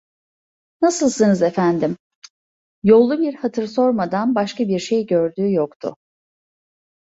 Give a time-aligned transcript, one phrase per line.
[0.81, 1.97] Nasılsınız efendim?
[2.83, 5.95] yollu bir hatır sormadan başka bir şey gördüğü yoktu.